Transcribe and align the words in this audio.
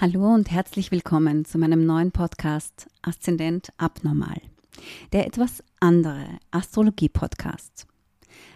Hallo 0.00 0.32
und 0.32 0.50
herzlich 0.50 0.90
willkommen 0.92 1.44
zu 1.44 1.58
meinem 1.58 1.84
neuen 1.84 2.10
Podcast 2.10 2.86
Aszendent 3.02 3.70
Abnormal, 3.76 4.40
der 5.12 5.26
etwas 5.26 5.62
andere 5.78 6.24
Astrologie-Podcast. 6.52 7.86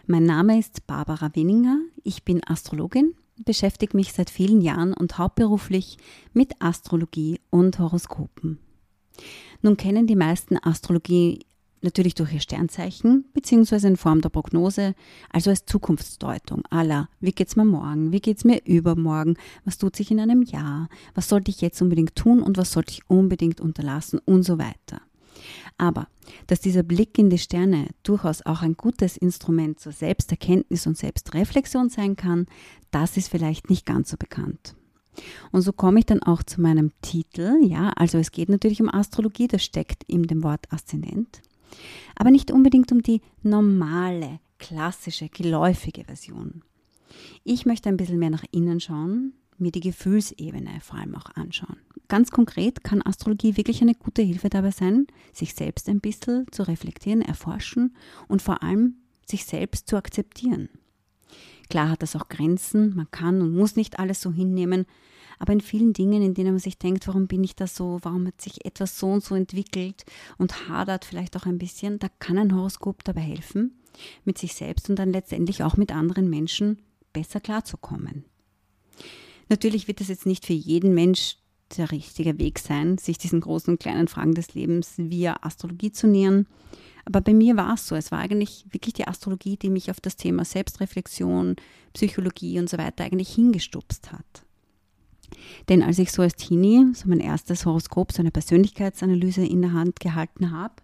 Mein 0.07 0.25
Name 0.25 0.59
ist 0.59 0.87
Barbara 0.87 1.35
Winninger, 1.35 1.81
ich 2.03 2.25
bin 2.25 2.41
Astrologin, 2.47 3.15
beschäftige 3.45 3.95
mich 3.95 4.15
seit 4.15 4.31
vielen 4.31 4.63
Jahren 4.63 4.95
und 4.95 5.19
hauptberuflich 5.19 5.99
mit 6.33 6.63
Astrologie 6.63 7.43
und 7.51 7.79
Horoskopen. 7.79 8.59
Nun 9.61 9.77
kennen 9.77 10.07
die 10.07 10.17
meisten 10.17 10.57
Astrologie 10.57 11.45
natürlich 11.85 12.15
durch 12.15 12.33
ihr 12.33 12.41
Sternzeichen 12.41 13.27
beziehungsweise 13.33 13.89
in 13.89 13.97
Form 13.97 14.21
der 14.21 14.31
Prognose, 14.31 14.95
also 15.31 15.51
als 15.51 15.67
Zukunftsdeutung 15.67 16.63
aller, 16.71 17.09
wie 17.21 17.33
geht's 17.33 17.57
mir 17.57 17.65
morgen, 17.65 18.11
wie 18.13 18.21
geht's 18.21 18.45
mir 18.45 18.61
übermorgen, 18.65 19.37
was 19.65 19.79
tut 19.79 19.95
sich 19.95 20.11
in 20.11 20.19
einem 20.19 20.43
Jahr, 20.43 20.89
was 21.15 21.29
sollte 21.29 21.51
ich 21.51 21.61
jetzt 21.61 21.81
unbedingt 21.81 22.17
tun 22.17 22.43
und 22.43 22.57
was 22.57 22.73
sollte 22.73 22.93
ich 22.93 23.09
unbedingt 23.09 23.61
unterlassen 23.61 24.19
und 24.25 24.43
so 24.43 24.59
weiter. 24.59 25.01
Aber 25.79 26.09
dass 26.47 26.61
dieser 26.61 26.83
Blick 26.83 27.19
in 27.19 27.31
die 27.31 27.39
Sterne 27.39 27.89
durchaus 28.03 28.45
auch 28.47 28.63
ein 28.63 28.75
gutes 28.75 29.17
Instrument 29.17 29.79
zur 29.79 29.93
Selbsterkenntnis 29.93 30.87
und 30.87 30.97
Selbstreflexion 30.97 31.91
sein 31.91 32.17
kann, 32.17 32.47
das 32.91 33.17
ist 33.17 33.29
vielleicht 33.29 33.71
nicht 33.71 33.85
ganz 33.85 34.11
so 34.11 34.17
bekannt. 34.17 34.75
Und 35.53 35.63
so 35.63 35.73
komme 35.73 36.01
ich 36.01 36.07
dann 36.07 36.23
auch 36.23 36.43
zu 36.43 36.61
meinem 36.61 36.93
Titel. 37.03 37.59
Ja, 37.63 37.91
also 37.91 38.19
es 38.19 38.33
geht 38.33 38.49
natürlich 38.49 38.81
um 38.81 38.93
Astrologie, 38.93 39.47
das 39.47 39.63
steckt 39.63 40.03
in 40.05 40.25
dem 40.25 40.43
Wort 40.43 40.73
Aszendent 40.73 41.43
aber 42.17 42.31
nicht 42.31 42.51
unbedingt 42.51 42.93
um 42.93 43.03
die 43.03 43.21
normale, 43.43 44.41
klassische, 44.59 45.29
geläufige 45.29 46.05
Version. 46.05 46.63
Ich 47.45 47.67
möchte 47.67 47.89
ein 47.89 47.97
bisschen 47.97 48.19
mehr 48.19 48.31
nach 48.31 48.45
innen 48.51 48.81
schauen, 48.81 49.35
mir 49.59 49.71
die 49.71 49.81
Gefühlsebene 49.81 50.81
vor 50.81 50.99
allem 50.99 51.15
auch 51.15 51.31
anschauen. 51.35 51.77
Ganz 52.09 52.31
konkret 52.31 52.85
kann 52.85 53.03
Astrologie 53.03 53.57
wirklich 53.57 53.81
eine 53.83 53.95
gute 53.95 54.23
Hilfe 54.23 54.51
dabei 54.51 54.71
sein, 54.71 55.07
sich 55.33 55.55
selbst 55.55 55.89
ein 55.89 56.01
bisschen 56.01 56.47
zu 56.51 56.63
reflektieren, 56.65 57.23
erforschen 57.23 57.95
und 58.29 58.43
vor 58.43 58.63
allem 58.63 58.97
sich 59.27 59.45
selbst 59.45 59.89
zu 59.89 59.97
akzeptieren. 59.97 60.69
Klar 61.71 61.89
hat 61.89 62.03
das 62.03 62.15
auch 62.15 62.29
Grenzen, 62.29 62.95
man 62.95 63.11
kann 63.11 63.41
und 63.41 63.55
muss 63.55 63.77
nicht 63.77 63.99
alles 63.99 64.21
so 64.21 64.33
hinnehmen, 64.33 64.87
aber 65.39 65.53
in 65.53 65.61
vielen 65.61 65.93
Dingen, 65.93 66.23
in 66.23 66.35
denen 66.35 66.53
man 66.53 66.59
sich 66.59 66.79
denkt, 66.79 67.07
warum 67.09 67.27
bin 67.27 67.45
ich 67.45 67.57
da 67.57 67.67
so, 67.67 67.99
warum 68.03 68.27
hat 68.27 68.41
sich 68.41 68.65
etwas 68.65 68.99
so 68.99 69.09
und 69.11 69.25
so 69.25 69.35
entwickelt 69.35 70.05
und 70.39 70.69
hadert 70.69 71.05
vielleicht 71.05 71.37
auch 71.37 71.47
ein 71.47 71.59
bisschen, 71.59 71.99
da 71.99 72.09
kann 72.19 72.39
ein 72.39 72.55
Horoskop 72.55 73.05
dabei 73.05 73.23
helfen, 73.23 73.81
mit 74.25 74.39
sich 74.39 74.55
selbst 74.55 74.91
und 74.91 74.99
dann 74.99 75.13
letztendlich 75.13 75.63
auch 75.63 75.77
mit 75.77 75.93
anderen 75.93 76.29
Menschen 76.29 76.79
besser 77.13 77.41
klarzukommen. 77.41 78.25
Natürlich 79.49 79.89
wird 79.89 80.01
das 80.01 80.09
jetzt 80.09 80.27
nicht 80.27 80.47
für 80.47 80.53
jeden 80.53 80.95
Mensch 80.95 81.37
der 81.77 81.91
richtige 81.91 82.39
Weg 82.39 82.59
sein, 82.59 82.99
sich 82.99 83.19
diesen 83.19 83.41
großen 83.41 83.73
und 83.73 83.81
kleinen 83.81 84.09
Fragen 84.09 84.35
des 84.35 84.55
Lebens 84.55 84.95
via 84.97 85.37
Astrologie 85.43 85.93
zu 85.93 86.07
nähern. 86.07 86.47
Aber 87.05 87.21
bei 87.21 87.35
mir 87.35 87.57
war 87.57 87.75
es 87.75 87.87
so. 87.87 87.95
Es 87.97 88.11
war 88.13 88.21
eigentlich 88.21 88.65
wirklich 88.71 88.95
die 88.95 89.07
Astrologie, 89.07 89.57
die 89.57 89.71
mich 89.71 89.91
auf 89.91 90.01
das 90.01 90.17
Thema 90.17 90.45
Selbstreflexion, 90.45 91.57
Psychologie 91.93 92.59
und 92.59 92.71
so 92.71 92.79
weiter 92.79 93.05
eigentlich 93.05 93.35
hingestupst 93.35 94.13
hat. 94.13 94.44
Denn 95.69 95.83
als 95.83 95.99
ich 95.99 96.13
so 96.13 96.23
als 96.23 96.37
Teenie 96.37 96.93
so 96.95 97.09
mein 97.09 97.21
erstes 97.21 97.67
Horoskop, 97.67 98.13
so 98.13 98.21
eine 98.21 98.31
Persönlichkeitsanalyse 98.31 99.45
in 99.45 99.63
der 99.63 99.73
Hand 99.73 100.01
gehalten 100.01 100.51
habe, 100.51 100.75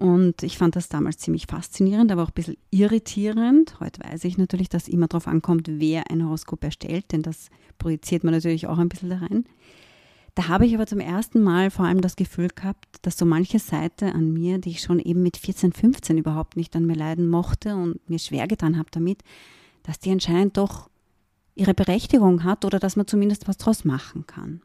und 0.00 0.42
ich 0.42 0.56
fand 0.56 0.76
das 0.76 0.88
damals 0.88 1.18
ziemlich 1.18 1.44
faszinierend, 1.46 2.10
aber 2.10 2.22
auch 2.22 2.28
ein 2.28 2.34
bisschen 2.34 2.56
irritierend. 2.70 3.78
Heute 3.80 4.02
weiß 4.02 4.24
ich 4.24 4.38
natürlich, 4.38 4.70
dass 4.70 4.88
immer 4.88 5.08
darauf 5.08 5.26
ankommt, 5.26 5.68
wer 5.70 6.10
ein 6.10 6.24
Horoskop 6.24 6.64
erstellt, 6.64 7.12
denn 7.12 7.20
das 7.20 7.50
projiziert 7.76 8.24
man 8.24 8.32
natürlich 8.32 8.66
auch 8.66 8.78
ein 8.78 8.88
bisschen 8.88 9.10
da 9.10 9.18
rein. 9.18 9.44
Da 10.34 10.48
habe 10.48 10.64
ich 10.64 10.74
aber 10.74 10.86
zum 10.86 11.00
ersten 11.00 11.42
Mal 11.42 11.70
vor 11.70 11.84
allem 11.84 12.00
das 12.00 12.16
Gefühl 12.16 12.48
gehabt, 12.48 12.86
dass 13.02 13.18
so 13.18 13.26
manche 13.26 13.58
Seite 13.58 14.14
an 14.14 14.32
mir, 14.32 14.58
die 14.58 14.70
ich 14.70 14.80
schon 14.80 15.00
eben 15.00 15.22
mit 15.22 15.36
14, 15.36 15.72
15 15.72 16.16
überhaupt 16.16 16.56
nicht 16.56 16.74
an 16.76 16.86
mir 16.86 16.96
leiden 16.96 17.28
mochte 17.28 17.74
und 17.76 18.08
mir 18.08 18.18
schwer 18.18 18.48
getan 18.48 18.78
habe 18.78 18.88
damit, 18.90 19.22
dass 19.82 19.98
die 19.98 20.12
anscheinend 20.12 20.56
doch 20.56 20.89
ihre 21.60 21.74
Berechtigung 21.74 22.42
hat 22.42 22.64
oder 22.64 22.78
dass 22.78 22.96
man 22.96 23.06
zumindest 23.06 23.46
was 23.46 23.58
draus 23.58 23.84
machen 23.84 24.26
kann. 24.26 24.62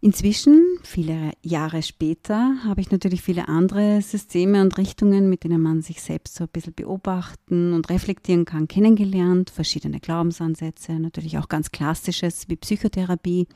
Inzwischen, 0.00 0.62
viele 0.84 1.32
Jahre 1.42 1.82
später, 1.82 2.62
habe 2.62 2.80
ich 2.80 2.92
natürlich 2.92 3.20
viele 3.20 3.48
andere 3.48 4.00
Systeme 4.00 4.62
und 4.62 4.78
Richtungen, 4.78 5.28
mit 5.28 5.42
denen 5.42 5.60
man 5.60 5.82
sich 5.82 6.00
selbst 6.00 6.36
so 6.36 6.44
ein 6.44 6.50
bisschen 6.52 6.72
beobachten 6.72 7.72
und 7.72 7.90
reflektieren 7.90 8.44
kann, 8.44 8.68
kennengelernt. 8.68 9.50
Verschiedene 9.50 9.98
Glaubensansätze, 9.98 10.92
natürlich 11.00 11.36
auch 11.36 11.48
ganz 11.48 11.72
klassisches 11.72 12.48
wie 12.48 12.54
Psychotherapie. 12.54 13.48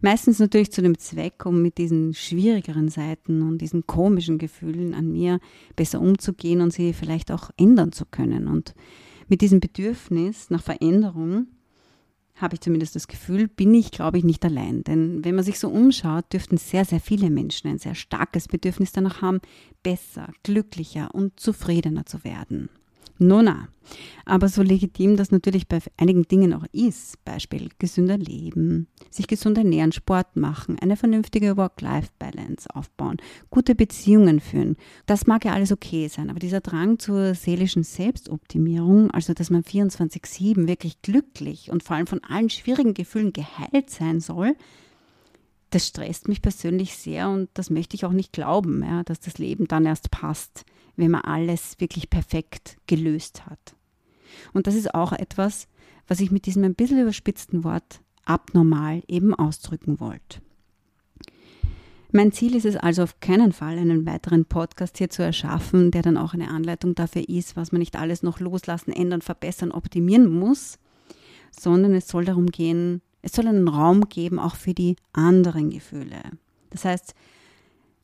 Meistens 0.00 0.38
natürlich 0.38 0.70
zu 0.70 0.82
dem 0.82 0.98
Zweck, 0.98 1.44
um 1.46 1.62
mit 1.62 1.78
diesen 1.78 2.14
schwierigeren 2.14 2.88
Seiten 2.88 3.42
und 3.42 3.58
diesen 3.58 3.88
komischen 3.88 4.38
Gefühlen 4.38 4.94
an 4.94 5.10
mir 5.10 5.40
besser 5.74 6.00
umzugehen 6.00 6.60
und 6.60 6.72
sie 6.72 6.92
vielleicht 6.92 7.32
auch 7.32 7.50
ändern 7.56 7.90
zu 7.90 8.04
können. 8.04 8.46
Und 8.46 8.72
mit 9.28 9.40
diesem 9.40 9.60
Bedürfnis 9.60 10.50
nach 10.50 10.62
Veränderung 10.62 11.48
habe 12.36 12.54
ich 12.54 12.60
zumindest 12.60 12.94
das 12.94 13.08
Gefühl, 13.08 13.48
bin 13.48 13.74
ich, 13.74 13.90
glaube 13.90 14.18
ich, 14.18 14.24
nicht 14.24 14.44
allein. 14.44 14.84
Denn 14.84 15.24
wenn 15.24 15.34
man 15.34 15.44
sich 15.44 15.58
so 15.58 15.68
umschaut, 15.68 16.32
dürften 16.32 16.58
sehr, 16.58 16.84
sehr 16.84 17.00
viele 17.00 17.30
Menschen 17.30 17.68
ein 17.68 17.78
sehr 17.78 17.94
starkes 17.94 18.46
Bedürfnis 18.46 18.92
danach 18.92 19.22
haben, 19.22 19.40
besser, 19.82 20.28
glücklicher 20.42 21.14
und 21.14 21.40
zufriedener 21.40 22.04
zu 22.04 22.24
werden. 22.24 22.68
Nona. 23.18 23.68
Aber 24.24 24.48
so 24.48 24.62
legitim 24.62 25.16
das 25.16 25.30
natürlich 25.30 25.68
bei 25.68 25.78
einigen 25.96 26.24
Dingen 26.24 26.52
auch 26.52 26.64
ist, 26.72 27.24
Beispiel 27.24 27.68
gesünder 27.78 28.18
leben, 28.18 28.88
sich 29.10 29.28
gesund 29.28 29.56
ernähren, 29.56 29.92
Sport 29.92 30.34
machen, 30.34 30.76
eine 30.80 30.96
vernünftige 30.96 31.56
Work-Life-Balance 31.56 32.68
aufbauen, 32.74 33.18
gute 33.50 33.76
Beziehungen 33.76 34.40
führen, 34.40 34.76
das 35.06 35.28
mag 35.28 35.44
ja 35.44 35.52
alles 35.52 35.70
okay 35.70 36.08
sein, 36.08 36.30
aber 36.30 36.40
dieser 36.40 36.60
Drang 36.60 36.98
zur 36.98 37.34
seelischen 37.34 37.84
Selbstoptimierung, 37.84 39.12
also 39.12 39.32
dass 39.32 39.50
man 39.50 39.62
24-7 39.62 40.66
wirklich 40.66 41.00
glücklich 41.02 41.70
und 41.70 41.84
vor 41.84 41.94
allem 41.94 42.08
von 42.08 42.24
allen 42.24 42.50
schwierigen 42.50 42.94
Gefühlen 42.94 43.32
geheilt 43.32 43.90
sein 43.90 44.18
soll, 44.18 44.56
das 45.70 45.86
stresst 45.86 46.26
mich 46.26 46.42
persönlich 46.42 46.96
sehr 46.96 47.28
und 47.28 47.48
das 47.54 47.70
möchte 47.70 47.94
ich 47.94 48.04
auch 48.04 48.12
nicht 48.12 48.32
glauben, 48.32 48.82
ja, 48.82 49.04
dass 49.04 49.20
das 49.20 49.38
Leben 49.38 49.68
dann 49.68 49.86
erst 49.86 50.10
passt 50.10 50.64
wenn 50.96 51.10
man 51.10 51.22
alles 51.22 51.78
wirklich 51.78 52.10
perfekt 52.10 52.76
gelöst 52.86 53.46
hat. 53.46 53.76
Und 54.52 54.66
das 54.66 54.74
ist 54.74 54.94
auch 54.94 55.12
etwas, 55.12 55.68
was 56.06 56.20
ich 56.20 56.30
mit 56.30 56.46
diesem 56.46 56.64
ein 56.64 56.74
bisschen 56.74 57.00
überspitzten 57.00 57.64
Wort 57.64 58.00
abnormal 58.24 59.02
eben 59.08 59.34
ausdrücken 59.34 60.00
wollte. 60.00 60.40
Mein 62.12 62.32
Ziel 62.32 62.54
ist 62.54 62.64
es 62.64 62.76
also 62.76 63.02
auf 63.02 63.20
keinen 63.20 63.52
Fall, 63.52 63.78
einen 63.78 64.06
weiteren 64.06 64.44
Podcast 64.44 64.98
hier 64.98 65.10
zu 65.10 65.22
erschaffen, 65.22 65.90
der 65.90 66.02
dann 66.02 66.16
auch 66.16 66.34
eine 66.34 66.48
Anleitung 66.48 66.94
dafür 66.94 67.28
ist, 67.28 67.56
was 67.56 67.72
man 67.72 67.80
nicht 67.80 67.96
alles 67.96 68.22
noch 68.22 68.40
loslassen, 68.40 68.92
ändern, 68.92 69.22
verbessern, 69.22 69.72
optimieren 69.72 70.32
muss, 70.32 70.78
sondern 71.50 71.94
es 71.94 72.08
soll 72.08 72.24
darum 72.24 72.46
gehen, 72.46 73.02
es 73.22 73.32
soll 73.32 73.48
einen 73.48 73.68
Raum 73.68 74.08
geben 74.08 74.38
auch 74.38 74.54
für 74.54 74.72
die 74.72 74.96
anderen 75.12 75.70
Gefühle. 75.70 76.22
Das 76.70 76.84
heißt, 76.84 77.14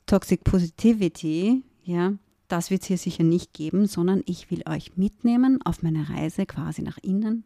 Toxic 0.07 0.43
Positivity, 0.45 1.63
ja, 1.85 2.13
das 2.53 2.71
wird 2.71 2.83
es 2.83 2.89
hier 2.89 2.99
sicher 2.99 3.25
nicht 3.25 3.55
geben, 3.55 3.87
sondern 3.87 4.23
ich 4.27 4.51
will 4.51 4.63
euch 4.69 4.97
mitnehmen 4.97 5.61
auf 5.65 5.83
meine 5.83 6.11
Reise 6.11 6.45
quasi 6.45 6.83
nach 6.83 6.99
innen. 6.99 7.45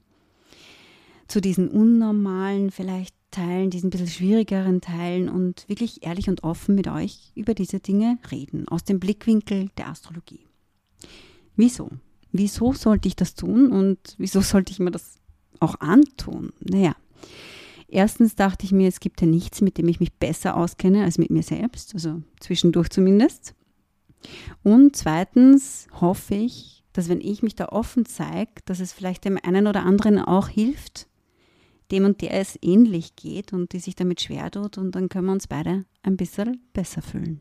Zu 1.28 1.40
diesen 1.40 1.68
unnormalen 1.68 2.70
vielleicht 2.70 3.14
Teilen, 3.30 3.70
diesen 3.70 3.90
bisschen 3.90 4.08
schwierigeren 4.08 4.80
Teilen 4.80 5.28
und 5.28 5.68
wirklich 5.68 6.04
ehrlich 6.04 6.28
und 6.28 6.42
offen 6.42 6.74
mit 6.74 6.88
euch 6.88 7.32
über 7.34 7.54
diese 7.54 7.80
Dinge 7.80 8.18
reden, 8.30 8.66
aus 8.66 8.84
dem 8.84 8.98
Blickwinkel 8.98 9.68
der 9.76 9.88
Astrologie. 9.88 10.46
Wieso? 11.54 11.90
Wieso 12.32 12.72
sollte 12.72 13.08
ich 13.08 13.16
das 13.16 13.34
tun 13.34 13.70
und 13.72 13.98
wieso 14.18 14.40
sollte 14.40 14.72
ich 14.72 14.78
mir 14.78 14.90
das 14.90 15.18
auch 15.60 15.80
antun? 15.80 16.52
Naja, 16.60 16.96
erstens 17.88 18.36
dachte 18.36 18.64
ich 18.64 18.72
mir, 18.72 18.88
es 18.88 19.00
gibt 19.00 19.20
ja 19.20 19.26
nichts, 19.26 19.60
mit 19.60 19.76
dem 19.78 19.88
ich 19.88 20.00
mich 20.00 20.14
besser 20.14 20.56
auskenne 20.56 21.04
als 21.04 21.18
mit 21.18 21.30
mir 21.30 21.42
selbst, 21.42 21.94
also 21.94 22.22
zwischendurch 22.40 22.88
zumindest. 22.88 23.55
Und 24.62 24.96
zweitens 24.96 25.86
hoffe 26.00 26.34
ich, 26.34 26.84
dass 26.92 27.08
wenn 27.08 27.20
ich 27.20 27.42
mich 27.42 27.54
da 27.54 27.68
offen 27.68 28.06
zeige, 28.06 28.52
dass 28.64 28.80
es 28.80 28.92
vielleicht 28.92 29.24
dem 29.24 29.38
einen 29.42 29.66
oder 29.66 29.84
anderen 29.84 30.18
auch 30.18 30.48
hilft, 30.48 31.08
dem 31.90 32.04
und 32.04 32.20
der 32.22 32.34
es 32.34 32.58
ähnlich 32.62 33.16
geht 33.16 33.52
und 33.52 33.72
die 33.72 33.78
sich 33.78 33.94
damit 33.94 34.20
schwer 34.20 34.50
tut 34.50 34.78
und 34.78 34.94
dann 34.94 35.08
können 35.08 35.26
wir 35.26 35.32
uns 35.32 35.46
beide 35.46 35.84
ein 36.02 36.16
bisschen 36.16 36.62
besser 36.72 37.02
fühlen. 37.02 37.40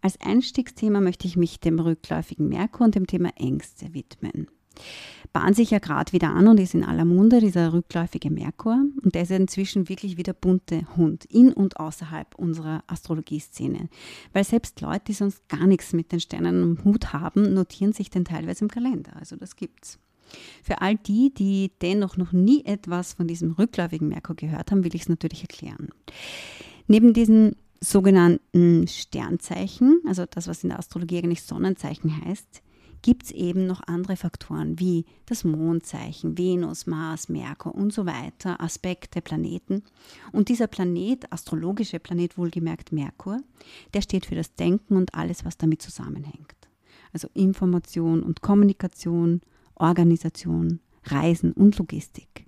Als 0.00 0.20
Einstiegsthema 0.20 1.00
möchte 1.00 1.26
ich 1.26 1.36
mich 1.36 1.60
dem 1.60 1.78
rückläufigen 1.78 2.48
Merkur 2.48 2.86
und 2.86 2.94
dem 2.94 3.06
Thema 3.06 3.30
Ängste 3.36 3.94
widmen 3.94 4.48
bahnt 5.32 5.56
sich 5.56 5.70
ja 5.70 5.78
gerade 5.78 6.12
wieder 6.12 6.30
an 6.30 6.46
und 6.48 6.60
ist 6.60 6.74
in 6.74 6.84
aller 6.84 7.04
Munde, 7.04 7.40
dieser 7.40 7.72
rückläufige 7.72 8.30
Merkur. 8.30 8.84
Und 9.02 9.14
der 9.14 9.22
ist 9.22 9.30
ja 9.30 9.36
inzwischen 9.36 9.88
wirklich 9.88 10.16
wieder 10.16 10.32
bunte 10.32 10.86
Hund 10.96 11.24
in 11.24 11.52
und 11.52 11.78
außerhalb 11.78 12.34
unserer 12.34 12.84
Astrologieszene. 12.86 13.88
Weil 14.32 14.44
selbst 14.44 14.80
Leute, 14.80 15.04
die 15.08 15.12
sonst 15.14 15.48
gar 15.48 15.66
nichts 15.66 15.92
mit 15.92 16.12
den 16.12 16.20
Sternen 16.20 16.62
im 16.62 16.84
Hut 16.84 17.12
haben, 17.12 17.54
notieren 17.54 17.92
sich 17.92 18.10
den 18.10 18.24
teilweise 18.24 18.64
im 18.64 18.70
Kalender. 18.70 19.16
Also 19.16 19.36
das 19.36 19.56
gibt's. 19.56 19.98
Für 20.62 20.80
all 20.80 20.96
die, 20.96 21.32
die 21.32 21.72
dennoch 21.82 22.16
noch 22.16 22.32
nie 22.32 22.64
etwas 22.64 23.14
von 23.14 23.26
diesem 23.26 23.52
rückläufigen 23.52 24.08
Merkur 24.08 24.36
gehört 24.36 24.70
haben, 24.70 24.84
will 24.84 24.94
ich 24.94 25.02
es 25.02 25.08
natürlich 25.08 25.42
erklären. 25.42 25.88
Neben 26.86 27.12
diesen 27.12 27.56
sogenannten 27.80 28.86
Sternzeichen, 28.86 30.00
also 30.06 30.24
das, 30.26 30.46
was 30.46 30.62
in 30.62 30.70
der 30.70 30.78
Astrologie 30.78 31.18
eigentlich 31.18 31.42
Sonnenzeichen 31.42 32.24
heißt, 32.24 32.62
gibt 33.02 33.24
es 33.24 33.30
eben 33.32 33.66
noch 33.66 33.82
andere 33.86 34.16
Faktoren 34.16 34.78
wie 34.78 35.04
das 35.26 35.44
Mondzeichen, 35.44 36.38
Venus, 36.38 36.86
Mars, 36.86 37.28
Merkur 37.28 37.74
und 37.74 37.92
so 37.92 38.06
weiter, 38.06 38.60
Aspekte, 38.60 39.20
Planeten. 39.20 39.82
Und 40.30 40.48
dieser 40.48 40.68
Planet, 40.68 41.30
astrologische 41.32 41.98
Planet 41.98 42.38
wohlgemerkt 42.38 42.92
Merkur, 42.92 43.40
der 43.92 44.02
steht 44.02 44.26
für 44.26 44.36
das 44.36 44.54
Denken 44.54 44.96
und 44.96 45.14
alles, 45.14 45.44
was 45.44 45.58
damit 45.58 45.82
zusammenhängt. 45.82 46.56
Also 47.12 47.28
Information 47.34 48.22
und 48.22 48.40
Kommunikation, 48.40 49.42
Organisation, 49.74 50.80
Reisen 51.04 51.52
und 51.52 51.76
Logistik. 51.78 52.46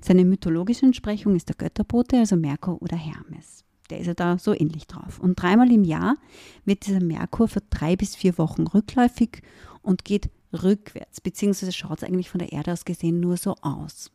Seine 0.00 0.24
mythologische 0.24 0.86
Entsprechung 0.86 1.36
ist 1.36 1.48
der 1.48 1.56
Götterbote, 1.56 2.18
also 2.18 2.36
Merkur 2.36 2.80
oder 2.82 2.96
Hermes. 2.96 3.64
Der 3.90 4.00
ist 4.00 4.06
ja 4.06 4.14
da 4.14 4.38
so 4.38 4.52
ähnlich 4.52 4.86
drauf. 4.86 5.18
Und 5.18 5.40
dreimal 5.40 5.70
im 5.70 5.84
Jahr 5.84 6.16
wird 6.64 6.86
dieser 6.86 7.02
Merkur 7.02 7.48
für 7.48 7.62
drei 7.70 7.96
bis 7.96 8.16
vier 8.16 8.38
Wochen 8.38 8.66
rückläufig 8.66 9.42
und 9.82 10.04
geht 10.04 10.30
rückwärts, 10.52 11.20
beziehungsweise 11.20 11.72
schaut 11.72 11.98
es 11.98 12.04
eigentlich 12.04 12.30
von 12.30 12.38
der 12.38 12.52
Erde 12.52 12.72
aus 12.72 12.84
gesehen 12.84 13.20
nur 13.20 13.36
so 13.36 13.54
aus. 13.60 14.10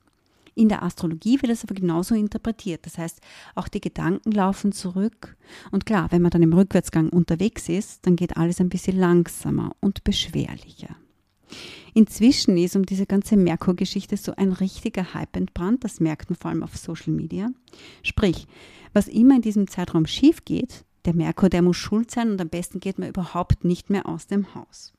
In 0.56 0.68
der 0.68 0.84
Astrologie 0.84 1.42
wird 1.42 1.52
es 1.52 1.64
aber 1.64 1.76
genauso 1.76 2.16
interpretiert. 2.16 2.86
Das 2.86 2.98
heißt, 2.98 3.22
auch 3.56 3.70
die 3.70 3.80
Gedanken 3.80 4.32
laufen 4.32 4.74
zurück. 4.74 5.38
Und 5.72 5.86
klar, 5.86 6.12
wenn 6.12 6.22
man 6.22 6.32
dann 6.32 6.44
im 6.44 6.52
Rückwärtsgang 6.52 7.10
unterwegs 7.10 7.70
ist, 7.70 8.06
dann 8.06 8.18
geht 8.18 8.36
alles 8.36 8.60
ein 8.60 8.68
bisschen 8.68 8.98
langsamer 8.98 9.72
und 9.80 10.04
beschwerlicher. 10.04 10.96
Inzwischen 12.00 12.56
ist 12.56 12.78
um 12.78 12.86
diese 12.86 13.06
ganze 13.06 13.36
Merkur-Geschichte 13.36 14.16
so 14.16 14.34
ein 14.38 14.54
richtiger 14.54 15.14
Hype 15.14 15.36
entbrannt. 15.36 15.84
Das 15.84 16.00
merkt 16.00 16.30
man 16.30 16.38
vor 16.38 16.50
allem 16.50 16.64
auf 16.64 16.78
Social 16.78 17.12
Media. 17.12 17.50
Sprich, 18.04 18.48
was 18.94 19.10
immer 19.10 19.36
in 19.36 19.42
diesem 19.42 19.68
Zeitraum 19.68 20.06
schief 20.06 20.46
geht, 20.46 20.86
der 21.04 21.14
Merkur, 21.14 21.50
der 21.50 21.62
muss 21.62 21.76
schuld 21.76 22.10
sein 22.10 22.32
und 22.32 22.40
am 22.40 22.48
besten 22.48 22.80
geht 22.80 23.00
man 23.00 23.10
überhaupt 23.10 23.66
nicht 23.66 23.90
mehr 23.90 24.08
aus 24.08 24.28
dem 24.28 24.56
Haus. 24.56 24.94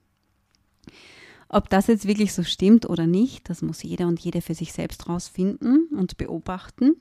Ob 1.48 1.70
das 1.70 1.86
jetzt 1.86 2.06
wirklich 2.06 2.34
so 2.34 2.42
stimmt 2.42 2.84
oder 2.84 3.06
nicht, 3.06 3.48
das 3.48 3.62
muss 3.62 3.82
jeder 3.82 4.06
und 4.06 4.20
jede 4.20 4.42
für 4.42 4.54
sich 4.54 4.74
selbst 4.74 5.08
rausfinden 5.08 5.88
und 5.96 6.18
beobachten. 6.18 6.96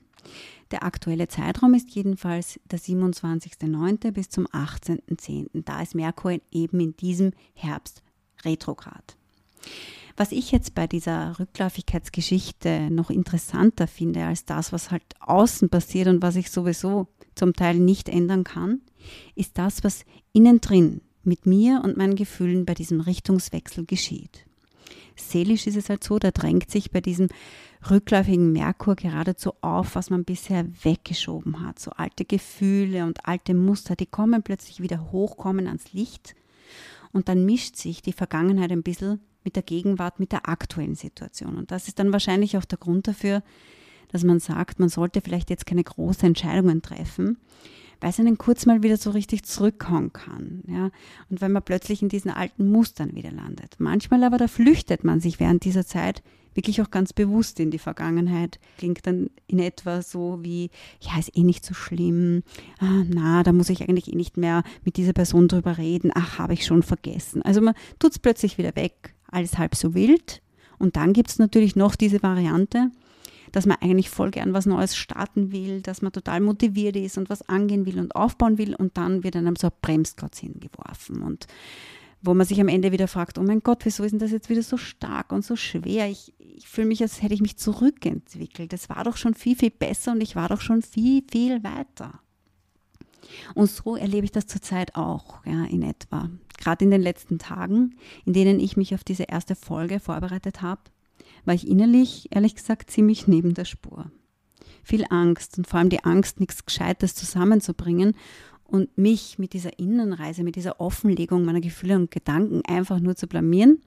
Der 0.70 0.82
aktuelle 0.82 1.28
Zeitraum 1.28 1.74
ist 1.74 1.90
jedenfalls 1.90 2.58
der 2.64 2.78
27.09. 2.78 4.12
bis 4.12 4.30
zum 4.30 4.46
18.10. 4.46 5.62
Da 5.66 5.82
ist 5.82 5.94
Merkur 5.94 6.40
eben 6.50 6.80
in 6.80 6.96
diesem 6.96 7.32
Herbst 7.52 8.02
retrograd. 8.46 9.19
Was 10.16 10.32
ich 10.32 10.52
jetzt 10.52 10.74
bei 10.74 10.86
dieser 10.86 11.38
Rückläufigkeitsgeschichte 11.38 12.90
noch 12.90 13.10
interessanter 13.10 13.86
finde 13.86 14.24
als 14.24 14.44
das, 14.44 14.72
was 14.72 14.90
halt 14.90 15.02
außen 15.20 15.70
passiert 15.70 16.08
und 16.08 16.20
was 16.20 16.36
ich 16.36 16.50
sowieso 16.50 17.08
zum 17.34 17.54
Teil 17.54 17.78
nicht 17.78 18.08
ändern 18.08 18.44
kann, 18.44 18.80
ist 19.34 19.56
das, 19.56 19.82
was 19.82 20.04
innen 20.32 20.60
drin 20.60 21.00
mit 21.22 21.46
mir 21.46 21.80
und 21.84 21.96
meinen 21.96 22.16
Gefühlen 22.16 22.66
bei 22.66 22.74
diesem 22.74 23.00
Richtungswechsel 23.00 23.86
geschieht. 23.86 24.44
Seelisch 25.16 25.66
ist 25.66 25.76
es 25.76 25.88
halt 25.88 26.02
so, 26.02 26.18
da 26.18 26.30
drängt 26.30 26.70
sich 26.70 26.90
bei 26.90 27.00
diesem 27.00 27.28
rückläufigen 27.90 28.52
Merkur 28.52 28.96
geradezu 28.96 29.52
auf, 29.60 29.94
was 29.94 30.10
man 30.10 30.24
bisher 30.24 30.66
weggeschoben 30.82 31.64
hat. 31.64 31.78
So 31.78 31.92
alte 31.92 32.24
Gefühle 32.24 33.04
und 33.06 33.26
alte 33.26 33.54
Muster, 33.54 33.96
die 33.96 34.06
kommen 34.06 34.42
plötzlich 34.42 34.80
wieder 34.80 35.12
hoch, 35.12 35.36
kommen 35.36 35.66
ans 35.66 35.92
Licht 35.92 36.34
und 37.12 37.28
dann 37.28 37.44
mischt 37.44 37.76
sich 37.76 38.02
die 38.02 38.12
Vergangenheit 38.12 38.72
ein 38.72 38.82
bisschen 38.82 39.20
mit 39.44 39.56
der 39.56 39.62
Gegenwart, 39.62 40.20
mit 40.20 40.32
der 40.32 40.48
aktuellen 40.48 40.94
Situation. 40.94 41.56
Und 41.56 41.70
das 41.70 41.88
ist 41.88 41.98
dann 41.98 42.12
wahrscheinlich 42.12 42.56
auch 42.56 42.64
der 42.64 42.78
Grund 42.78 43.08
dafür, 43.08 43.42
dass 44.08 44.24
man 44.24 44.40
sagt, 44.40 44.80
man 44.80 44.88
sollte 44.88 45.20
vielleicht 45.20 45.50
jetzt 45.50 45.66
keine 45.66 45.84
großen 45.84 46.26
Entscheidungen 46.26 46.82
treffen, 46.82 47.38
weil 48.00 48.10
es 48.10 48.18
einen 48.18 48.38
kurz 48.38 48.66
mal 48.66 48.82
wieder 48.82 48.96
so 48.96 49.10
richtig 49.10 49.44
zurückhauen 49.44 50.12
kann. 50.12 50.62
Ja? 50.66 50.90
Und 51.28 51.40
wenn 51.40 51.52
man 51.52 51.62
plötzlich 51.62 52.02
in 52.02 52.08
diesen 52.08 52.30
alten 52.30 52.70
Mustern 52.70 53.14
wieder 53.14 53.30
landet. 53.30 53.76
Manchmal 53.78 54.24
aber 54.24 54.38
da 54.38 54.48
flüchtet 54.48 55.04
man 55.04 55.20
sich 55.20 55.38
während 55.38 55.64
dieser 55.64 55.86
Zeit 55.86 56.22
wirklich 56.54 56.82
auch 56.82 56.90
ganz 56.90 57.12
bewusst 57.12 57.60
in 57.60 57.70
die 57.70 57.78
Vergangenheit. 57.78 58.58
Klingt 58.78 59.06
dann 59.06 59.30
in 59.46 59.58
etwa 59.58 60.02
so 60.02 60.40
wie, 60.42 60.70
ja, 61.00 61.18
ist 61.18 61.36
eh 61.36 61.42
nicht 61.42 61.64
so 61.64 61.74
schlimm. 61.74 62.42
Ah, 62.78 63.04
na, 63.06 63.42
da 63.42 63.52
muss 63.52 63.70
ich 63.70 63.82
eigentlich 63.82 64.12
eh 64.12 64.16
nicht 64.16 64.36
mehr 64.36 64.62
mit 64.84 64.96
dieser 64.96 65.12
Person 65.12 65.48
drüber 65.48 65.78
reden. 65.78 66.10
Ach, 66.14 66.38
habe 66.38 66.54
ich 66.54 66.66
schon 66.66 66.82
vergessen. 66.82 67.42
Also 67.42 67.60
man 67.60 67.74
tut 67.98 68.12
es 68.12 68.18
plötzlich 68.18 68.58
wieder 68.58 68.74
weg, 68.76 69.14
alles 69.32 69.58
halb 69.58 69.74
so 69.74 69.94
wild. 69.94 70.42
Und 70.78 70.96
dann 70.96 71.12
gibt 71.12 71.30
es 71.30 71.38
natürlich 71.38 71.76
noch 71.76 71.94
diese 71.94 72.22
Variante, 72.22 72.90
dass 73.52 73.66
man 73.66 73.78
eigentlich 73.80 74.10
voll 74.10 74.30
gern 74.30 74.54
was 74.54 74.66
Neues 74.66 74.96
starten 74.96 75.52
will, 75.52 75.82
dass 75.82 76.02
man 76.02 76.12
total 76.12 76.40
motiviert 76.40 76.96
ist 76.96 77.18
und 77.18 77.30
was 77.30 77.48
angehen 77.48 77.86
will 77.86 77.98
und 77.98 78.14
aufbauen 78.14 78.58
will 78.58 78.74
und 78.74 78.96
dann 78.96 79.24
wird 79.24 79.36
einem 79.36 79.56
so 79.56 79.66
ein 79.68 79.72
Bremsklotz 79.82 80.38
hingeworfen 80.38 81.22
und 81.22 81.46
wo 82.22 82.34
man 82.34 82.46
sich 82.46 82.60
am 82.60 82.68
Ende 82.68 82.92
wieder 82.92 83.08
fragt, 83.08 83.38
oh 83.38 83.42
mein 83.42 83.60
Gott, 83.60 83.84
wieso 83.84 84.04
ist 84.04 84.12
denn 84.12 84.18
das 84.18 84.30
jetzt 84.30 84.50
wieder 84.50 84.62
so 84.62 84.76
stark 84.76 85.32
und 85.32 85.44
so 85.44 85.56
schwer? 85.56 86.08
Ich, 86.08 86.34
ich 86.38 86.68
fühle 86.68 86.88
mich, 86.88 87.00
als 87.00 87.22
hätte 87.22 87.32
ich 87.32 87.40
mich 87.40 87.56
zurückentwickelt. 87.56 88.72
Es 88.74 88.90
war 88.90 89.04
doch 89.04 89.16
schon 89.16 89.32
viel, 89.32 89.56
viel 89.56 89.70
besser 89.70 90.12
und 90.12 90.22
ich 90.22 90.36
war 90.36 90.48
doch 90.50 90.60
schon 90.60 90.82
viel, 90.82 91.22
viel 91.30 91.64
weiter. 91.64 92.20
Und 93.54 93.70
so 93.70 93.96
erlebe 93.96 94.24
ich 94.24 94.32
das 94.32 94.46
zurzeit 94.46 94.96
auch, 94.96 95.44
ja, 95.46 95.64
in 95.64 95.82
etwa. 95.82 96.28
Gerade 96.60 96.84
in 96.84 96.90
den 96.90 97.02
letzten 97.02 97.38
Tagen, 97.38 97.96
in 98.24 98.32
denen 98.32 98.60
ich 98.60 98.76
mich 98.76 98.94
auf 98.94 99.02
diese 99.02 99.24
erste 99.24 99.56
Folge 99.56 99.98
vorbereitet 99.98 100.62
habe, 100.62 100.82
war 101.44 101.54
ich 101.54 101.66
innerlich, 101.66 102.28
ehrlich 102.30 102.54
gesagt, 102.54 102.90
ziemlich 102.90 103.26
neben 103.26 103.54
der 103.54 103.64
Spur. 103.64 104.10
Viel 104.84 105.04
Angst 105.10 105.58
und 105.58 105.66
vor 105.66 105.80
allem 105.80 105.88
die 105.88 106.04
Angst, 106.04 106.38
nichts 106.38 106.64
Gescheites 106.64 107.14
zusammenzubringen 107.14 108.14
und 108.64 108.96
mich 108.96 109.38
mit 109.38 109.52
dieser 109.52 109.78
Innenreise, 109.78 110.44
mit 110.44 110.56
dieser 110.56 110.80
Offenlegung 110.80 111.44
meiner 111.44 111.60
Gefühle 111.60 111.96
und 111.96 112.10
Gedanken 112.10 112.62
einfach 112.66 113.00
nur 113.00 113.16
zu 113.16 113.26
blamieren, 113.26 113.80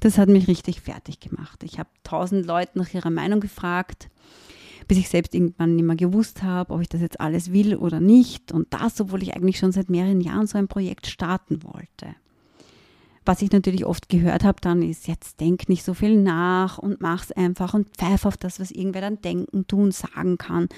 das 0.00 0.18
hat 0.18 0.28
mich 0.28 0.48
richtig 0.48 0.80
fertig 0.80 1.20
gemacht. 1.20 1.62
Ich 1.62 1.78
habe 1.78 1.88
tausend 2.02 2.46
Leute 2.46 2.78
nach 2.78 2.92
ihrer 2.92 3.10
Meinung 3.10 3.40
gefragt, 3.40 4.09
bis 4.90 4.98
ich 4.98 5.08
selbst 5.08 5.36
irgendwann 5.36 5.76
nicht 5.76 5.84
mehr 5.84 5.94
gewusst 5.94 6.42
habe, 6.42 6.74
ob 6.74 6.80
ich 6.80 6.88
das 6.88 7.00
jetzt 7.00 7.20
alles 7.20 7.52
will 7.52 7.76
oder 7.76 8.00
nicht. 8.00 8.50
Und 8.50 8.74
das, 8.74 9.00
obwohl 9.00 9.22
ich 9.22 9.36
eigentlich 9.36 9.56
schon 9.56 9.70
seit 9.70 9.88
mehreren 9.88 10.20
Jahren 10.20 10.48
so 10.48 10.58
ein 10.58 10.66
Projekt 10.66 11.06
starten 11.06 11.62
wollte. 11.62 12.16
Was 13.24 13.40
ich 13.40 13.52
natürlich 13.52 13.86
oft 13.86 14.08
gehört 14.08 14.42
habe 14.42 14.60
dann 14.60 14.82
ist, 14.82 15.06
jetzt 15.06 15.38
denk 15.38 15.68
nicht 15.68 15.84
so 15.84 15.94
viel 15.94 16.20
nach 16.20 16.78
und 16.78 17.00
mach's 17.00 17.30
einfach 17.30 17.72
und 17.72 17.86
pfeif 17.96 18.24
auf 18.26 18.36
das, 18.36 18.58
was 18.58 18.72
irgendwer 18.72 19.02
dann 19.02 19.22
denken, 19.22 19.64
tun, 19.68 19.92
sagen 19.92 20.38
kann. 20.38 20.68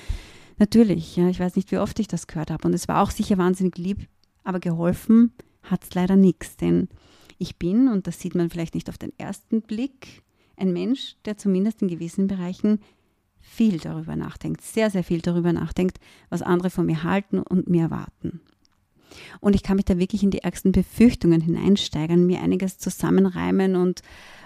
Natürlich, 0.59 1.17
ja, 1.17 1.31
ich 1.31 1.41
weiß 1.41 1.57
nicht, 1.57 1.73
wie 1.73 1.79
oft 1.79 1.99
ich 1.99 2.07
das 2.07 2.27
gehört 2.27 2.51
habe 2.51 2.69
und 2.69 2.75
es 2.75 2.89
war 2.89 3.03
auch 3.03 3.11
sicher 3.11 3.39
wahnsinnig 3.39 3.79
lieb, 3.79 4.09
aber 4.45 4.61
geholfen 4.61 5.33
hat 5.63 5.85
es 5.85 5.95
leider 5.95 6.17
nichts, 6.17 6.59
denn 6.59 6.91
ich 7.39 7.57
bin, 7.57 7.89
und 7.89 8.07
das 8.07 8.21
sieht 8.21 8.35
man 8.35 8.51
vielleicht 8.51 8.75
nicht 8.75 8.91
auf 8.91 8.99
den 8.99 9.19
ersten 9.19 9.63
Blick, 9.63 10.23
ein 10.59 10.75
Mensch, 10.75 11.17
der 11.25 11.39
zumindest 11.39 11.81
in 11.81 11.89
gewissen 11.89 12.27
Bereichen 12.27 12.79
viel 13.43 13.79
darüber 13.79 14.17
nachdenkt, 14.17 14.63
sehr, 14.63 14.91
sehr 14.91 15.05
viel 15.05 15.21
darüber 15.21 15.53
nachdenkt, 15.53 15.99
was 16.31 16.43
andere 16.43 16.71
von 16.71 16.87
mir 16.87 17.03
halten 17.03 17.41
und 17.41 17.69
mir 17.69 17.83
erwarten. 17.83 18.41
Und 19.41 19.55
ich 19.55 19.63
kann 19.63 19.77
mich 19.77 19.85
da 19.85 19.99
wirklich 19.99 20.23
in 20.23 20.31
die 20.31 20.39
ärgsten 20.39 20.73
Befürchtungen 20.73 21.41
hineinsteigern, 21.41 22.27
mir 22.27 22.41
einiges 22.41 22.79
zusammenreimen 22.79 23.77
und, 23.77 24.01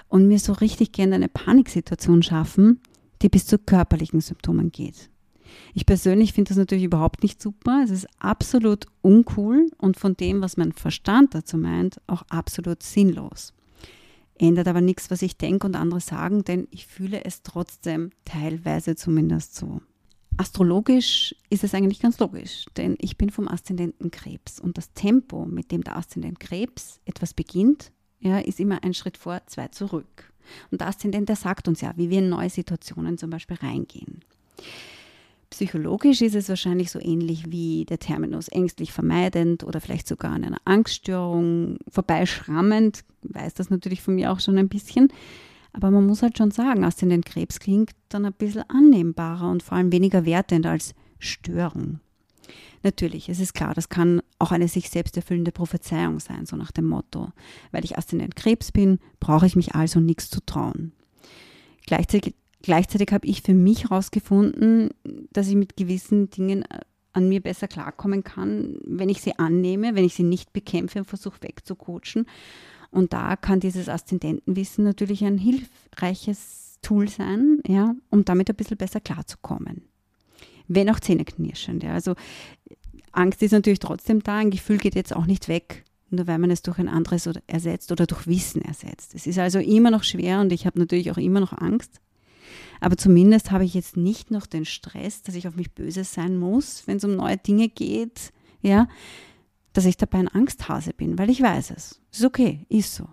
und 0.09 0.27
mir 0.27 0.39
so 0.39 0.53
richtig 0.55 0.93
gerne 0.93 1.15
eine 1.15 1.29
Paniksituation 1.29 2.23
schaffen, 2.23 2.81
die 3.23 3.29
bis 3.29 3.47
zu 3.47 3.59
körperlichen 3.59 4.21
Symptomen 4.21 4.73
geht. 4.73 5.11
Ich 5.75 5.87
persönlich 5.87 6.33
finde 6.33 6.49
das 6.49 6.59
natürlich 6.59 6.85
überhaupt 6.85 7.23
nicht 7.23 7.41
super. 7.41 7.83
Es 7.85 7.91
ist 7.91 8.09
absolut 8.19 8.87
uncool 9.03 9.71
und 9.79 9.97
von 9.97 10.17
dem, 10.17 10.41
was 10.41 10.57
mein 10.57 10.73
Verstand 10.73 11.35
dazu 11.35 11.57
meint, 11.57 12.01
auch 12.07 12.23
absolut 12.29 12.83
sinnlos. 12.83 13.53
Ändert 14.39 14.69
aber 14.69 14.81
nichts, 14.81 15.11
was 15.11 15.23
ich 15.23 15.39
denke 15.39 15.67
und 15.67 15.77
andere 15.77 16.01
sagen, 16.01 16.45
denn 16.45 16.69
ich 16.71 16.87
fühle 16.87 17.25
es 17.25 17.43
trotzdem 17.43 18.11
teilweise 18.25 18.95
zumindest 18.95 19.55
so. 19.55 19.81
Astrologisch 20.37 21.35
ist 21.49 21.65
es 21.65 21.73
eigentlich 21.73 22.01
ganz 22.01 22.19
logisch, 22.19 22.67
denn 22.77 22.97
ich 23.01 23.17
bin 23.17 23.31
vom 23.31 23.49
Aszendenten 23.49 24.11
Krebs 24.11 24.61
und 24.61 24.77
das 24.77 24.93
Tempo, 24.93 25.47
mit 25.47 25.73
dem 25.73 25.83
der 25.83 25.97
Aszendent 25.97 26.41
Krebs 26.41 27.01
etwas 27.07 27.33
beginnt, 27.33 27.91
ja, 28.21 28.39
ist 28.39 28.61
immer 28.61 28.85
ein 28.85 28.93
Schritt 28.93 29.17
vor, 29.17 29.41
zwei 29.47 29.69
zurück. 29.69 30.33
Und 30.71 30.83
der 30.83 30.89
Aszendent, 30.89 31.29
der 31.31 31.37
sagt 31.37 31.69
uns 31.69 31.81
ja, 31.81 31.95
wie 31.97 32.11
wir 32.11 32.19
in 32.19 32.29
neue 32.29 32.51
Situationen 32.51 33.17
zum 33.17 33.31
Beispiel 33.31 33.57
reingehen. 33.57 34.21
Psychologisch 35.57 36.21
ist 36.21 36.35
es 36.35 36.51
wahrscheinlich 36.51 36.91
so 36.91 37.01
ähnlich 37.01 37.51
wie 37.51 37.87
der 37.87 37.99
Terminus 37.99 38.49
ängstlich 38.49 38.93
vermeidend 38.93 39.65
oder 39.65 39.81
vielleicht 39.81 40.07
sogar 40.07 40.33
an 40.33 40.45
einer 40.45 40.61
Angststörung 40.67 41.79
vorbeischrammend. 41.89 43.05
Weiß 43.23 43.55
das 43.55 43.71
natürlich 43.71 44.03
von 44.03 44.17
mir 44.17 44.33
auch 44.33 44.41
schon 44.41 44.59
ein 44.59 44.69
bisschen. 44.69 45.09
Aber 45.73 45.91
man 45.91 46.07
muss 46.07 46.21
halt 46.21 46.37
schon 46.37 46.51
sagen, 46.51 46.85
Aszendent 46.85 47.25
Krebs 47.25 47.59
klingt 47.59 47.93
dann 48.11 48.27
ein 48.27 48.35
bisschen 48.35 48.69
annehmbarer 48.69 49.51
und 49.51 49.63
vor 49.63 49.79
allem 49.79 49.93
weniger 49.93 50.27
wertend 50.27 50.67
als 50.67 50.95
Störung. 51.19 52.01
Natürlich, 52.83 53.31
es 53.31 53.41
ist 53.41 53.55
klar, 53.55 53.73
das 53.73 53.89
kann 53.89 54.21
auch 54.39 54.53
eine 54.53 54.69
sich 54.69 54.91
selbst 54.91 55.17
erfüllende 55.17 55.53
Prophezeiung 55.53 56.21
sein, 56.21 56.45
so 56.45 56.57
nach 56.57 56.71
dem 56.71 56.85
Motto, 56.85 57.33
weil 57.73 57.83
ich 57.83 57.97
Aszendent 57.97 58.37
Krebs 58.37 58.73
bin, 58.73 58.99
brauche 59.21 59.47
ich 59.47 59.57
mich 59.57 59.75
also 59.75 60.01
nichts 60.01 60.29
zu 60.29 60.45
trauen. 60.45 60.93
Gleichzeitig, 61.87 62.35
gleichzeitig 62.67 63.13
habe 63.13 63.29
ich 63.29 63.43
für 63.43 63.55
mich 63.55 63.85
herausgefunden, 63.85 64.91
dass 65.33 65.47
ich 65.47 65.55
mit 65.55 65.77
gewissen 65.77 66.31
Dingen 66.31 66.63
äh, 66.63 66.81
an 67.13 67.29
mir 67.29 67.41
besser 67.41 67.69
klarkommen 67.69 68.25
kann, 68.25 68.79
wenn 68.85 69.09
ich 69.09 69.23
sie 69.23 69.39
annehme, 69.39 69.95
wenn 69.95 70.05
ich 70.05 70.15
sie 70.15 70.25
nicht 70.25 70.53
bekämpfe 70.53 70.99
und 70.99 71.05
versuche 71.05 71.41
wegzucoachen. 71.43 72.27
Und 72.91 73.13
da 73.13 73.37
kann 73.37 73.61
dieses 73.61 73.89
Aszendentenwissen 73.89 74.85
natürlich 74.85 75.25
ein 75.25 75.39
hilfreiches 75.39 76.79
Tool 76.83 77.09
sein, 77.09 77.61
ja, 77.69 77.95
um 78.11 78.25
damit 78.25 78.51
ein 78.51 78.57
bisschen 78.57 78.77
besser 78.77 79.01
klarzukommen. 79.01 79.83
Wenn 80.67 80.91
auch 80.91 80.99
zähneknirschend. 80.99 81.85
Ja. 81.85 81.95
Also 81.95 82.17
Angst 83.13 83.43
ist 83.43 83.53
natürlich 83.53 83.79
trotzdem 83.79 84.25
da, 84.25 84.39
ein 84.39 84.51
Gefühl 84.51 84.79
geht 84.79 84.97
jetzt 84.97 85.15
auch 85.15 85.27
nicht 85.27 85.47
weg, 85.47 85.85
nur 86.11 86.27
weil 86.27 86.39
man 86.39 86.51
es 86.51 86.63
durch 86.63 86.79
ein 86.79 86.89
anderes 86.89 87.31
ersetzt 87.47 87.93
oder 87.93 88.07
durch 88.07 88.27
Wissen 88.27 88.61
ersetzt. 88.61 89.15
Es 89.15 89.29
ist 89.29 89.39
also 89.39 89.61
immer 89.61 89.93
noch 89.93 90.03
schwer 90.03 90.41
und 90.41 90.53
ich 90.53 90.67
habe 90.67 90.81
natürlich 90.81 91.13
auch 91.13 91.17
immer 91.17 91.39
noch 91.39 91.53
Angst. 91.53 92.01
Aber 92.81 92.97
zumindest 92.97 93.51
habe 93.51 93.65
ich 93.65 93.75
jetzt 93.75 93.97
nicht 93.97 94.31
noch 94.31 94.47
den 94.47 94.65
Stress, 94.65 95.23
dass 95.23 95.35
ich 95.35 95.49
auf 95.49 95.57
mich 95.57 95.73
böse 95.73 96.05
sein 96.05 96.39
muss, 96.39 96.87
wenn 96.87 96.99
es 96.99 97.05
um 97.05 97.17
neue 97.17 97.37
Dinge 97.37 97.69
geht, 97.69 98.33
ja, 98.63 98.89
dass 99.73 99.85
ich 99.85 99.97
dabei 99.97 100.19
ein 100.19 100.29
Angsthase 100.29 100.93
bin, 100.93 101.19
weil 101.19 101.31
ich 101.31 101.43
weiß 101.43 101.71
es. 101.71 102.01
Ist 102.13 102.25
okay, 102.25 102.67
ist 102.69 102.95
so. 102.95 103.09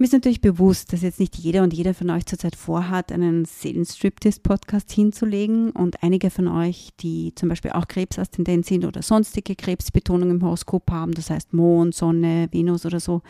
Mir 0.00 0.06
ist 0.06 0.14
natürlich 0.14 0.40
bewusst, 0.40 0.94
dass 0.94 1.02
jetzt 1.02 1.20
nicht 1.20 1.36
jeder 1.36 1.62
und 1.62 1.74
jeder 1.74 1.92
von 1.92 2.08
euch 2.08 2.24
zurzeit 2.24 2.56
vorhat, 2.56 3.12
einen 3.12 3.44
Seelenstriptease-Podcast 3.44 4.90
hinzulegen 4.90 5.72
und 5.72 6.02
einige 6.02 6.30
von 6.30 6.48
euch, 6.48 6.88
die 7.00 7.34
zum 7.34 7.50
Beispiel 7.50 7.72
auch 7.72 7.86
Krebsaszendent 7.86 8.64
sind 8.64 8.86
oder 8.86 9.02
sonstige 9.02 9.54
Krebsbetonung 9.54 10.30
im 10.30 10.42
Horoskop 10.42 10.90
haben, 10.90 11.12
das 11.12 11.28
heißt 11.28 11.52
Mond, 11.52 11.94
Sonne, 11.94 12.48
Venus 12.50 12.86
oder 12.86 12.98
so, 12.98 13.20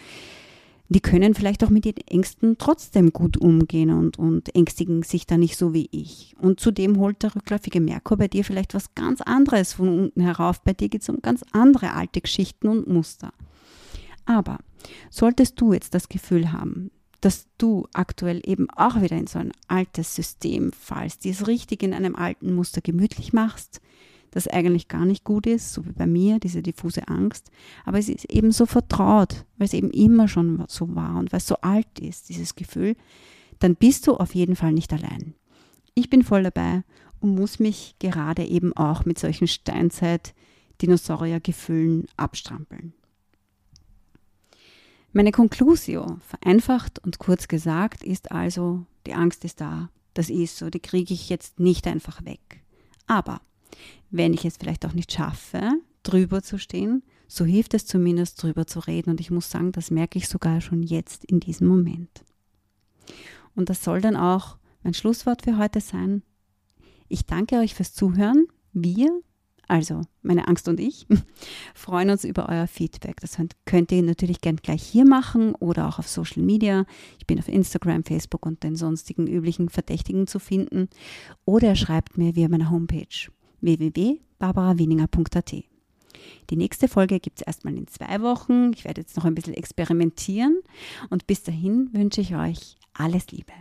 die 0.90 1.00
können 1.00 1.34
vielleicht 1.34 1.62
auch 1.62 1.70
mit 1.70 1.84
den 1.84 1.96
Ängsten 2.08 2.58
trotzdem 2.58 3.12
gut 3.12 3.36
umgehen 3.36 3.90
und, 3.90 4.18
und 4.18 4.52
ängstigen 4.56 5.04
sich 5.04 5.24
da 5.24 5.38
nicht 5.38 5.56
so 5.56 5.72
wie 5.72 5.88
ich. 5.92 6.34
Und 6.40 6.58
zudem 6.58 6.98
holt 6.98 7.22
der 7.22 7.36
rückläufige 7.36 7.80
Merkur 7.80 8.16
bei 8.16 8.26
dir 8.26 8.44
vielleicht 8.44 8.74
was 8.74 8.92
ganz 8.96 9.20
anderes 9.20 9.74
von 9.74 9.88
unten 9.88 10.20
herauf. 10.20 10.62
Bei 10.62 10.72
dir 10.72 10.88
geht 10.88 11.02
es 11.02 11.08
um 11.08 11.22
ganz 11.22 11.44
andere 11.52 11.94
alte 11.94 12.20
Geschichten 12.20 12.66
und 12.66 12.88
Muster. 12.88 13.32
Aber 14.24 14.58
solltest 15.10 15.60
du 15.60 15.72
jetzt 15.72 15.94
das 15.94 16.08
Gefühl 16.08 16.50
haben, 16.50 16.90
dass 17.20 17.46
du 17.56 17.86
aktuell 17.92 18.42
eben 18.44 18.68
auch 18.70 19.00
wieder 19.00 19.16
in 19.16 19.28
so 19.28 19.38
ein 19.38 19.52
altes 19.68 20.16
System 20.16 20.72
fallst, 20.72 21.22
die 21.22 21.30
es 21.30 21.46
richtig 21.46 21.84
in 21.84 21.94
einem 21.94 22.16
alten 22.16 22.52
Muster 22.52 22.80
gemütlich 22.80 23.32
machst, 23.32 23.80
das 24.30 24.48
eigentlich 24.48 24.88
gar 24.88 25.04
nicht 25.04 25.24
gut 25.24 25.46
ist, 25.46 25.72
so 25.72 25.84
wie 25.86 25.92
bei 25.92 26.06
mir, 26.06 26.38
diese 26.38 26.62
diffuse 26.62 27.08
Angst, 27.08 27.50
aber 27.84 27.98
es 27.98 28.08
ist 28.08 28.24
eben 28.26 28.52
so 28.52 28.66
vertraut, 28.66 29.44
weil 29.58 29.66
es 29.66 29.74
eben 29.74 29.90
immer 29.90 30.28
schon 30.28 30.64
so 30.68 30.94
war 30.94 31.16
und 31.16 31.32
weil 31.32 31.38
es 31.38 31.46
so 31.46 31.56
alt 31.56 31.98
ist, 31.98 32.28
dieses 32.28 32.54
Gefühl, 32.54 32.94
dann 33.58 33.74
bist 33.76 34.06
du 34.06 34.14
auf 34.14 34.34
jeden 34.34 34.56
Fall 34.56 34.72
nicht 34.72 34.92
allein. 34.92 35.34
Ich 35.94 36.10
bin 36.10 36.22
voll 36.22 36.42
dabei 36.42 36.84
und 37.20 37.34
muss 37.34 37.58
mich 37.58 37.96
gerade 37.98 38.44
eben 38.44 38.76
auch 38.76 39.04
mit 39.04 39.18
solchen 39.18 39.48
Steinzeit-Dinosaurier-Gefühlen 39.48 42.06
abstrampeln. 42.16 42.94
Meine 45.12 45.32
Conclusio, 45.32 46.18
vereinfacht 46.20 47.00
und 47.00 47.18
kurz 47.18 47.48
gesagt, 47.48 48.04
ist 48.04 48.30
also, 48.30 48.86
die 49.06 49.14
Angst 49.14 49.44
ist 49.44 49.60
da, 49.60 49.90
das 50.14 50.30
ist 50.30 50.56
so, 50.56 50.70
die 50.70 50.78
kriege 50.78 51.12
ich 51.12 51.28
jetzt 51.28 51.58
nicht 51.58 51.88
einfach 51.88 52.24
weg. 52.24 52.62
Aber 53.08 53.40
wenn 54.10 54.34
ich 54.34 54.44
es 54.44 54.56
vielleicht 54.56 54.86
auch 54.86 54.92
nicht 54.92 55.12
schaffe, 55.12 55.72
drüber 56.02 56.42
zu 56.42 56.58
stehen, 56.58 57.02
so 57.28 57.44
hilft 57.44 57.74
es 57.74 57.86
zumindest 57.86 58.42
drüber 58.42 58.66
zu 58.66 58.80
reden. 58.80 59.10
Und 59.10 59.20
ich 59.20 59.30
muss 59.30 59.50
sagen, 59.50 59.72
das 59.72 59.90
merke 59.90 60.18
ich 60.18 60.28
sogar 60.28 60.60
schon 60.60 60.82
jetzt 60.82 61.24
in 61.24 61.40
diesem 61.40 61.68
Moment. 61.68 62.24
Und 63.54 63.68
das 63.68 63.84
soll 63.84 64.00
dann 64.00 64.16
auch 64.16 64.56
mein 64.82 64.94
Schlusswort 64.94 65.42
für 65.42 65.58
heute 65.58 65.80
sein. 65.80 66.22
Ich 67.08 67.26
danke 67.26 67.56
euch 67.56 67.74
fürs 67.74 67.92
Zuhören. 67.92 68.46
Wir 68.72 69.20
also, 69.70 70.02
meine 70.22 70.48
Angst 70.48 70.66
und 70.66 70.80
ich 70.80 71.06
freuen 71.76 72.10
uns 72.10 72.24
über 72.24 72.48
euer 72.48 72.66
Feedback. 72.66 73.20
Das 73.20 73.38
könnt 73.66 73.92
ihr 73.92 74.02
natürlich 74.02 74.40
gern 74.40 74.56
gleich 74.56 74.82
hier 74.82 75.04
machen 75.04 75.54
oder 75.54 75.86
auch 75.86 76.00
auf 76.00 76.08
Social 76.08 76.42
Media. 76.42 76.86
Ich 77.20 77.26
bin 77.28 77.38
auf 77.38 77.46
Instagram, 77.46 78.02
Facebook 78.02 78.44
und 78.44 78.64
den 78.64 78.74
sonstigen 78.74 79.28
üblichen 79.28 79.68
Verdächtigen 79.68 80.26
zu 80.26 80.40
finden. 80.40 80.88
Oder 81.44 81.76
schreibt 81.76 82.18
mir 82.18 82.34
via 82.34 82.48
meiner 82.48 82.68
Homepage 82.68 83.30
www.barbarawieninger.at. 83.60 85.54
Die 86.50 86.56
nächste 86.56 86.88
Folge 86.88 87.20
gibt 87.20 87.40
es 87.40 87.46
erstmal 87.46 87.76
in 87.76 87.86
zwei 87.86 88.20
Wochen. 88.20 88.72
Ich 88.74 88.84
werde 88.84 89.00
jetzt 89.00 89.16
noch 89.16 89.24
ein 89.24 89.34
bisschen 89.34 89.54
experimentieren 89.54 90.60
und 91.08 91.26
bis 91.26 91.42
dahin 91.42 91.90
wünsche 91.92 92.20
ich 92.20 92.34
euch 92.34 92.76
alles 92.94 93.30
Liebe. 93.30 93.52